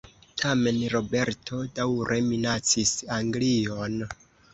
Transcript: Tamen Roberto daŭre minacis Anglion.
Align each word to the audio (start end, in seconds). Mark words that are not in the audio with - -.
Tamen 0.41 0.77
Roberto 0.93 1.59
daŭre 1.79 2.17
minacis 2.29 2.95
Anglion. 3.19 4.01